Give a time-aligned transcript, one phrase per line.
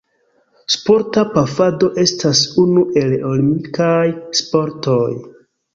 [0.75, 4.05] Sporta pafado estas unu el olimpikaj
[4.43, 5.09] sportoj.